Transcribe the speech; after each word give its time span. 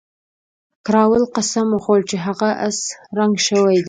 کراول 0.85 1.23
قسم 1.35 1.67
وخوړ 1.73 1.99
چې 2.09 2.17
هغه 2.25 2.49
اس 2.67 2.77
رنګ 3.17 3.33
شوی 3.47 3.77
دی. 3.77 3.79